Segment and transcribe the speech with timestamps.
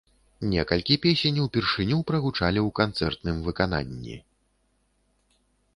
[0.53, 4.19] Некалькі песень упершыню прагучалі ў канцэртным выкананні.